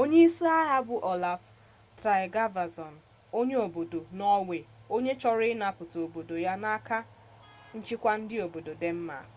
[0.00, 1.42] onye isi agha a bụ olaf
[1.98, 2.94] trygvasson
[3.38, 4.58] onye obodo nọọwe
[4.94, 6.98] onye chọrọ ịnapụta obodo ya n'aka
[7.76, 9.28] nchịkwa ndị obodo denmak